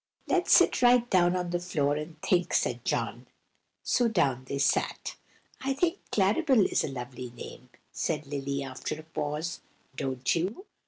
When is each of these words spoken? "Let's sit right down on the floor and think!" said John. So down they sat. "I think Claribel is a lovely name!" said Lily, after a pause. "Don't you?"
"Let's 0.25 0.51
sit 0.53 0.81
right 0.81 1.07
down 1.11 1.35
on 1.35 1.51
the 1.51 1.59
floor 1.59 1.95
and 1.95 2.19
think!" 2.23 2.55
said 2.55 2.83
John. 2.83 3.27
So 3.83 4.07
down 4.07 4.45
they 4.45 4.57
sat. 4.57 5.15
"I 5.63 5.73
think 5.75 5.99
Claribel 6.11 6.65
is 6.65 6.83
a 6.83 6.87
lovely 6.91 7.29
name!" 7.29 7.69
said 7.91 8.25
Lily, 8.25 8.63
after 8.63 8.99
a 8.99 9.03
pause. 9.03 9.61
"Don't 9.95 10.33
you?" 10.35 10.65